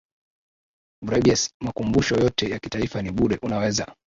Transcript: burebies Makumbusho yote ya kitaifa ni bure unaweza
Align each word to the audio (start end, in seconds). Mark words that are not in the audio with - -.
burebies 1.05 1.49
Makumbusho 1.59 2.15
yote 2.15 2.49
ya 2.49 2.59
kitaifa 2.59 3.01
ni 3.01 3.11
bure 3.11 3.39
unaweza 3.41 3.95